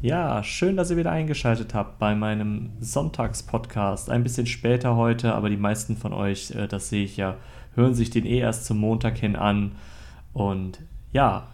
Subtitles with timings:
[0.00, 4.10] Ja, schön, dass ihr wieder eingeschaltet habt bei meinem Sonntagspodcast.
[4.10, 7.36] Ein bisschen später heute, aber die meisten von euch, äh, das sehe ich ja,
[7.74, 9.72] hören sich den eh erst zum Montag hin an.
[10.32, 10.78] Und
[11.12, 11.48] ja,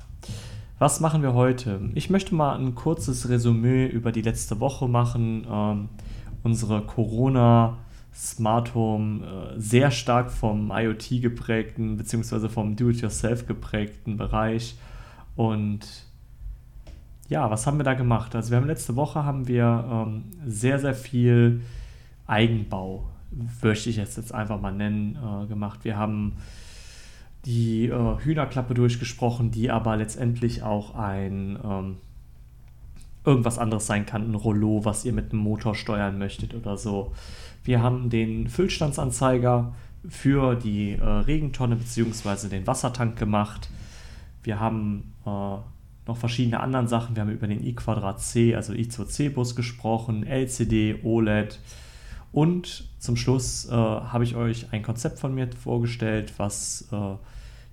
[0.78, 1.88] was machen wir heute?
[1.94, 5.46] Ich möchte mal ein kurzes Resümee über die letzte Woche machen.
[5.50, 5.88] Ähm,
[6.42, 7.78] unsere Corona-
[8.14, 12.48] Smart Home äh, sehr stark vom IoT geprägten bzw.
[12.48, 14.76] vom Do-it-yourself geprägten Bereich
[15.34, 15.80] und
[17.28, 18.34] ja, was haben wir da gemacht?
[18.34, 21.62] Also wir haben letzte Woche haben wir ähm, sehr, sehr viel
[22.26, 23.08] Eigenbau,
[23.62, 25.80] möchte ich jetzt, einfach mal nennen, äh, gemacht.
[25.82, 26.36] Wir haben
[27.44, 31.96] die äh, Hühnerklappe durchgesprochen, die aber letztendlich auch ein ähm,
[33.24, 37.12] irgendwas anderes sein kann, ein Rollo, was ihr mit einem Motor steuern möchtet oder so.
[37.64, 39.74] Wir haben den Füllstandsanzeiger
[40.08, 42.48] für die äh, Regentonne bzw.
[42.48, 43.70] den Wassertank gemacht.
[44.42, 45.56] Wir haben äh,
[46.06, 47.16] noch verschiedene andere Sachen.
[47.16, 51.58] Wir haben über den i2C, also i2C-Bus gesprochen, LCD, OLED.
[52.32, 57.16] Und zum Schluss äh, habe ich euch ein Konzept von mir vorgestellt, was äh,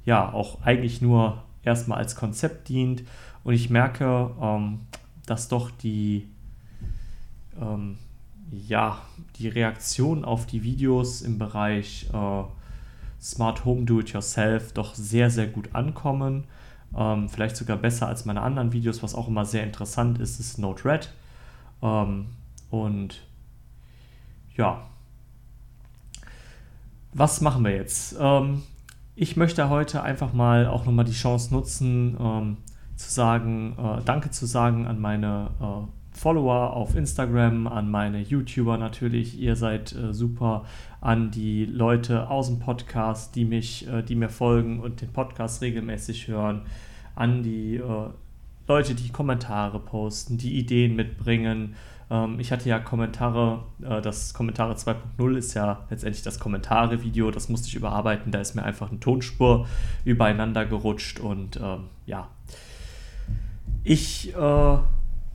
[0.05, 3.03] ja auch eigentlich nur erstmal als Konzept dient.
[3.43, 4.81] Und ich merke, ähm,
[5.25, 6.27] dass doch die,
[7.59, 7.97] ähm,
[8.51, 9.01] ja,
[9.37, 12.43] die Reaktion auf die Videos im Bereich äh,
[13.21, 16.45] Smart Home Do It Yourself doch sehr, sehr gut ankommen.
[16.95, 20.57] Ähm, vielleicht sogar besser als meine anderen Videos, was auch immer sehr interessant ist, ist
[20.57, 21.09] Node-RED.
[21.81, 22.27] Ähm,
[22.69, 23.21] und
[24.55, 24.81] ja,
[27.13, 28.15] was machen wir jetzt?
[28.19, 28.63] Ähm,
[29.15, 32.57] ich möchte heute einfach mal auch nochmal die Chance nutzen, ähm,
[32.95, 38.77] zu sagen, äh, Danke zu sagen an meine äh, Follower auf Instagram, an meine YouTuber
[38.77, 39.39] natürlich.
[39.39, 40.65] Ihr seid äh, super
[40.99, 45.61] an die Leute aus dem Podcast, die mich, äh, die mir folgen und den Podcast
[45.61, 46.61] regelmäßig hören,
[47.15, 48.09] an die äh,
[48.67, 51.75] Leute, die Kommentare posten, die Ideen mitbringen.
[52.09, 57.49] Ähm, ich hatte ja Kommentare, äh, das Kommentare 2.0 ist ja letztendlich das Kommentare-Video, das
[57.49, 59.65] musste ich überarbeiten, da ist mir einfach eine Tonspur
[60.05, 62.27] übereinander gerutscht und ähm, ja.
[63.83, 64.77] Ich äh,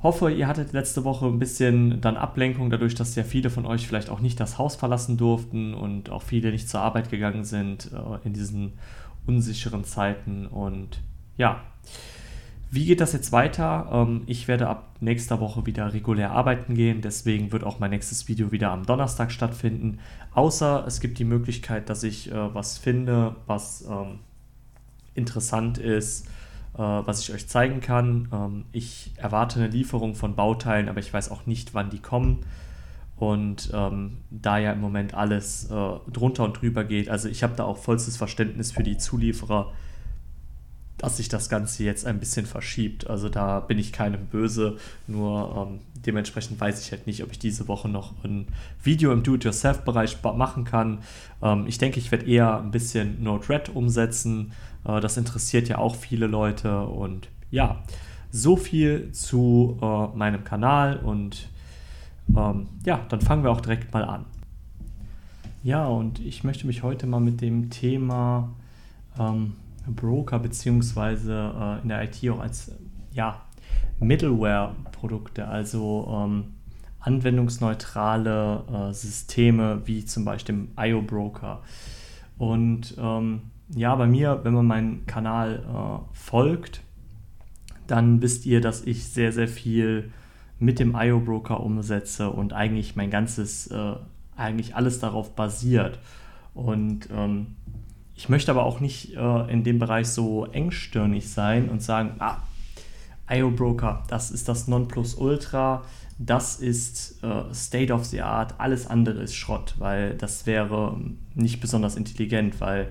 [0.02, 3.86] hoffe, ihr hattet letzte Woche ein bisschen dann Ablenkung, dadurch, dass ja viele von euch
[3.86, 7.90] vielleicht auch nicht das Haus verlassen durften und auch viele nicht zur Arbeit gegangen sind
[7.92, 8.74] äh, in diesen
[9.26, 10.46] unsicheren Zeiten.
[10.46, 11.00] Und
[11.36, 11.62] ja,
[12.70, 13.88] wie geht das jetzt weiter?
[13.90, 18.28] Ähm, ich werde ab nächster Woche wieder regulär arbeiten gehen, deswegen wird auch mein nächstes
[18.28, 19.98] Video wieder am Donnerstag stattfinden.
[20.34, 24.18] Außer es gibt die Möglichkeit, dass ich äh, was finde, was ähm,
[25.14, 26.28] interessant ist
[26.82, 28.28] was ich euch zeigen kann.
[28.32, 32.44] Ähm, ich erwarte eine Lieferung von Bauteilen, aber ich weiß auch nicht, wann die kommen.
[33.16, 37.54] Und ähm, da ja im Moment alles äh, drunter und drüber geht, also ich habe
[37.56, 39.72] da auch vollstes Verständnis für die Zulieferer,
[40.98, 43.08] dass sich das Ganze jetzt ein bisschen verschiebt.
[43.08, 47.38] Also da bin ich keinem böse, nur ähm, dementsprechend weiß ich halt nicht, ob ich
[47.38, 48.46] diese Woche noch ein
[48.82, 51.00] Video im Do-it-yourself-Bereich machen kann.
[51.42, 54.52] Ähm, ich denke, ich werde eher ein bisschen Node-RED umsetzen,
[54.86, 57.82] äh, das interessiert ja auch viele Leute und ja,
[58.30, 61.48] so viel zu äh, meinem Kanal und
[62.34, 64.24] ähm, ja, dann fangen wir auch direkt mal an.
[65.62, 68.50] Ja, und ich möchte mich heute mal mit dem Thema
[69.18, 69.54] ähm,
[69.86, 72.72] Broker beziehungsweise äh, in der IT auch als
[73.12, 73.42] ja,
[74.00, 76.54] Middleware-Produkte, also ähm,
[77.00, 81.62] anwendungsneutrale äh, Systeme wie zum Beispiel IO-Broker.
[82.36, 83.42] Und ähm,
[83.74, 86.82] ja, bei mir, wenn man meinen Kanal äh, folgt,
[87.86, 90.12] dann wisst ihr, dass ich sehr, sehr viel
[90.58, 93.94] mit dem IO-Broker umsetze und eigentlich mein ganzes, äh,
[94.36, 95.98] eigentlich alles darauf basiert.
[96.54, 97.56] Und ähm,
[98.16, 102.38] ich möchte aber auch nicht äh, in dem Bereich so engstirnig sein und sagen, ah,
[103.30, 105.84] IO-Broker, das ist das Nonplusultra,
[106.18, 110.98] das ist äh, State of the Art, alles andere ist Schrott, weil das wäre
[111.34, 112.88] nicht besonders intelligent, weil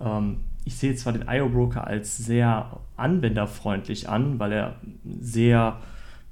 [0.00, 4.76] ähm, ich sehe zwar den IO-Broker als sehr anwenderfreundlich an, weil er
[5.20, 5.80] sehr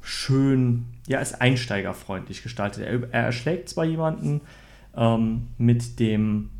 [0.00, 2.84] schön, ja, ist einsteigerfreundlich gestaltet.
[2.84, 4.40] Er, er erschlägt zwar jemanden
[4.96, 6.50] ähm, mit dem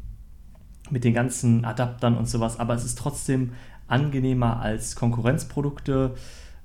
[0.91, 3.53] mit den ganzen Adaptern und sowas, aber es ist trotzdem
[3.89, 6.15] angenehmer als Konkurrenzprodukte.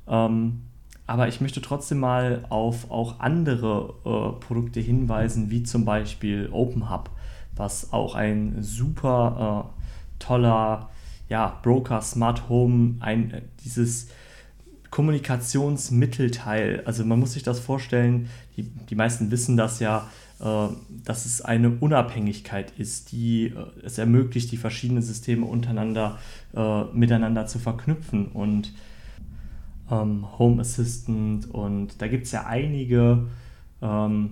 [0.08, 0.62] Ähm,
[1.08, 7.12] aber ich möchte trotzdem mal auf auch andere äh, Produkte hinweisen, wie zum Beispiel OpenHub,
[7.56, 10.90] was auch ein super äh, toller
[11.30, 14.10] ja, Broker, Smart Home, ein, äh, dieses
[14.90, 16.84] Kommunikationsmittelteil.
[16.86, 20.08] Also man muss sich das vorstellen, die, die meisten wissen das ja,
[20.40, 26.20] dass es eine Unabhängigkeit ist, die äh, es ermöglicht, die verschiedenen Systeme untereinander
[26.54, 28.28] äh, miteinander zu verknüpfen.
[28.28, 28.74] Und
[29.90, 33.28] ähm, Home Assistant und da gibt es ja einige
[33.82, 34.32] ähm,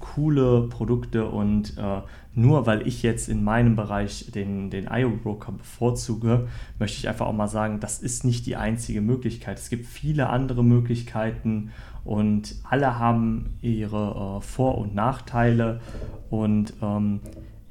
[0.00, 2.00] coole Produkte und äh,
[2.34, 6.48] nur weil ich jetzt in meinem Bereich den, den IO-Broker bevorzuge,
[6.78, 9.58] möchte ich einfach auch mal sagen, das ist nicht die einzige Möglichkeit.
[9.58, 11.70] Es gibt viele andere Möglichkeiten
[12.08, 15.82] und alle haben ihre äh, Vor- und Nachteile.
[16.30, 17.20] Und ähm,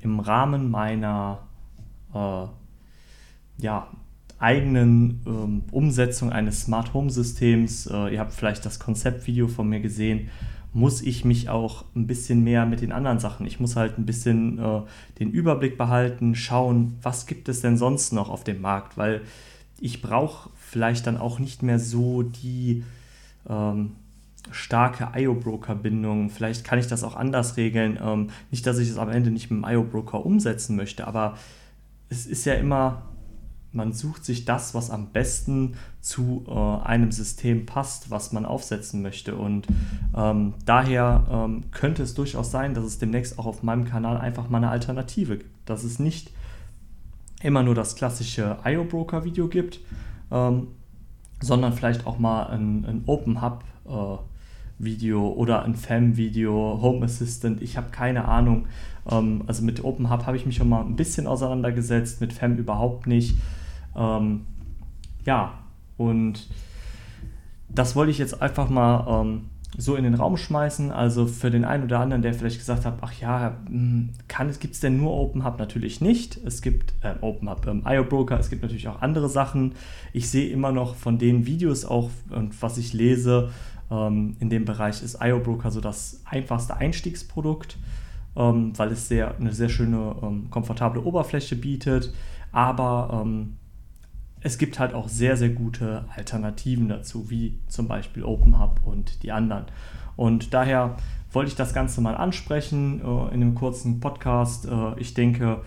[0.01, 1.39] im Rahmen meiner
[2.13, 2.45] äh,
[3.57, 3.87] ja,
[4.37, 9.79] eigenen ähm, Umsetzung eines Smart Home Systems, äh, ihr habt vielleicht das Konzeptvideo von mir
[9.79, 10.29] gesehen,
[10.71, 14.05] muss ich mich auch ein bisschen mehr mit den anderen Sachen, ich muss halt ein
[14.05, 14.81] bisschen äh,
[15.17, 19.21] den Überblick behalten, schauen, was gibt es denn sonst noch auf dem Markt, weil
[19.79, 22.83] ich brauche vielleicht dann auch nicht mehr so die
[23.49, 23.93] ähm,
[24.51, 26.29] starke IO-Broker-Bindung.
[26.29, 27.99] Vielleicht kann ich das auch anders regeln.
[28.01, 31.38] Ähm, nicht, dass ich es am Ende nicht mit dem IO-Broker umsetzen möchte, aber
[32.09, 33.03] es ist ja immer
[33.77, 39.01] man sucht sich das, was am besten zu äh, einem System passt, was man aufsetzen
[39.01, 39.35] möchte.
[39.35, 39.67] Und
[40.15, 44.49] ähm, daher ähm, könnte es durchaus sein, dass es demnächst auch auf meinem Kanal einfach
[44.49, 45.69] mal eine Alternative gibt.
[45.69, 46.31] Dass es nicht
[47.41, 49.79] immer nur das klassische IO-Broker-Video gibt,
[50.31, 50.67] ähm,
[51.39, 53.63] sondern vielleicht auch mal ein, ein Open Hub.
[53.85, 54.36] Äh,
[54.79, 58.68] Video oder ein FAM-Video, Home Assistant, ich habe keine Ahnung.
[59.09, 62.57] Ähm, also mit Open Hub habe ich mich schon mal ein bisschen auseinandergesetzt, mit FAM
[62.57, 63.38] überhaupt nicht.
[63.95, 64.41] Ähm,
[65.25, 65.53] ja,
[65.97, 66.47] und
[67.69, 69.45] das wollte ich jetzt einfach mal ähm,
[69.77, 70.91] so in den Raum schmeißen.
[70.91, 74.09] Also für den einen oder anderen, der vielleicht gesagt hat, ach ja, hm,
[74.59, 75.59] gibt es denn nur Open Hub?
[75.59, 76.39] Natürlich nicht.
[76.45, 79.73] Es gibt äh, Open Hub, ähm, IO Broker, es gibt natürlich auch andere Sachen.
[80.13, 83.50] Ich sehe immer noch von den Videos auch und was ich lese,
[83.89, 87.77] in dem Bereich ist IO Broker so das einfachste Einstiegsprodukt,
[88.35, 92.13] ähm, weil es sehr, eine sehr schöne, ähm, komfortable Oberfläche bietet.
[92.51, 93.57] Aber ähm,
[94.41, 99.31] es gibt halt auch sehr, sehr gute Alternativen dazu, wie zum Beispiel OpenHub und die
[99.31, 99.65] anderen.
[100.15, 100.97] Und daher
[101.31, 104.65] wollte ich das Ganze mal ansprechen äh, in einem kurzen Podcast.
[104.65, 105.61] Äh, ich denke,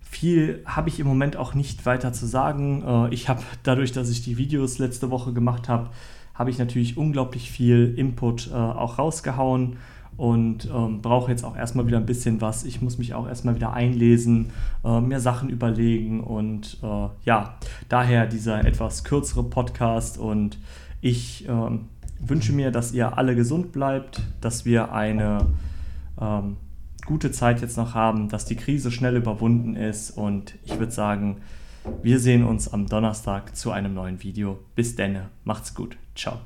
[0.00, 2.84] viel habe ich im Moment auch nicht weiter zu sagen.
[2.86, 5.90] Äh, ich habe dadurch, dass ich die Videos letzte Woche gemacht habe,
[6.34, 9.76] habe ich natürlich unglaublich viel Input äh, auch rausgehauen
[10.16, 12.64] und ähm, brauche jetzt auch erstmal wieder ein bisschen was.
[12.64, 14.50] Ich muss mich auch erstmal wieder einlesen,
[14.84, 17.56] äh, mir Sachen überlegen und äh, ja,
[17.88, 20.58] daher dieser etwas kürzere Podcast und
[21.00, 21.78] ich äh,
[22.20, 25.46] wünsche mir, dass ihr alle gesund bleibt, dass wir eine
[26.20, 26.56] ähm,
[27.06, 31.38] gute Zeit jetzt noch haben, dass die Krise schnell überwunden ist und ich würde sagen,
[32.02, 34.58] wir sehen uns am Donnerstag zu einem neuen Video.
[34.74, 36.40] Bis denne, macht's gut, ciao.